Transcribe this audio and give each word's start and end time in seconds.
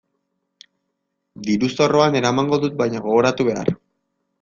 Diru-zorroan 1.49 2.21
eramango 2.23 2.63
dut 2.67 2.83
baina 2.85 3.07
gogoratu 3.09 3.51
behar. 3.53 3.77